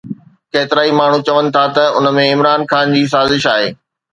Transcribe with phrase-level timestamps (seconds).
[0.53, 3.69] ڪيترائي ماڻهو چون ٿا ته ان ۾ عمران خان جي سازش آهي